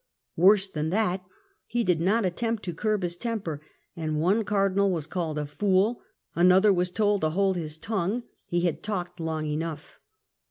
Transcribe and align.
Worse 0.35 0.67
than 0.67 0.89
that, 0.89 1.23
he 1.67 1.83
did 1.83 2.01
not 2.01 2.25
attempt 2.25 2.63
to 2.63 2.73
curb 2.73 3.03
his 3.03 3.17
temper 3.17 3.61
and 3.95 4.19
one 4.19 4.43
Cardinal 4.43 4.89
was 4.89 5.05
called 5.05 5.37
a 5.37 5.45
fool, 5.45 6.01
an 6.35 6.51
other 6.51 6.73
was 6.73 6.89
told 6.89 7.21
to 7.21 7.29
hold 7.29 7.55
his 7.55 7.77
tongue, 7.77 8.23
he 8.47 8.61
had 8.61 8.81
talked 8.81 9.19
long 9.19 9.45
enough. 9.45 9.99